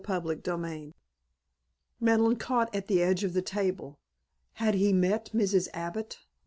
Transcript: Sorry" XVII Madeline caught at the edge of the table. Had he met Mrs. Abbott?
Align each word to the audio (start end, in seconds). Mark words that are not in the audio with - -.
Sorry" 0.03 0.35
XVII 0.43 0.95
Madeline 1.99 2.35
caught 2.37 2.73
at 2.73 2.87
the 2.87 3.03
edge 3.03 3.23
of 3.23 3.33
the 3.33 3.43
table. 3.43 3.99
Had 4.53 4.73
he 4.73 4.91
met 4.93 5.29
Mrs. 5.31 5.67
Abbott? 5.75 6.17